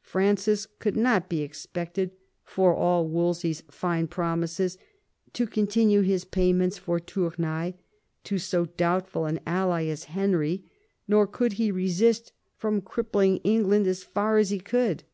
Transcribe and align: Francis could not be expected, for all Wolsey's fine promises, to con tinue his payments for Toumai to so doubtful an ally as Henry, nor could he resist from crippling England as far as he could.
Francis 0.00 0.64
could 0.78 0.96
not 0.96 1.28
be 1.28 1.42
expected, 1.42 2.12
for 2.44 2.74
all 2.74 3.06
Wolsey's 3.06 3.62
fine 3.70 4.06
promises, 4.08 4.78
to 5.34 5.46
con 5.46 5.66
tinue 5.66 6.02
his 6.02 6.24
payments 6.24 6.78
for 6.78 6.98
Toumai 6.98 7.74
to 8.24 8.38
so 8.38 8.64
doubtful 8.64 9.26
an 9.26 9.38
ally 9.46 9.84
as 9.84 10.04
Henry, 10.04 10.64
nor 11.06 11.26
could 11.26 11.52
he 11.60 11.70
resist 11.70 12.32
from 12.56 12.80
crippling 12.80 13.36
England 13.44 13.86
as 13.86 14.02
far 14.02 14.38
as 14.38 14.48
he 14.48 14.60
could. 14.60 15.04